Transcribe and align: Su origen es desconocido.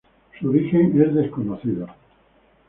Su 0.39 0.49
origen 0.49 0.99
es 0.99 1.13
desconocido. 1.13 1.85